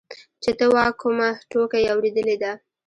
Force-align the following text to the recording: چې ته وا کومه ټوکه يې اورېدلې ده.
چې 0.43 0.51
ته 0.57 0.65
وا 0.73 0.85
کومه 1.01 1.27
ټوکه 1.49 1.77
يې 1.83 1.87
اورېدلې 1.93 2.35
ده. 2.41 2.51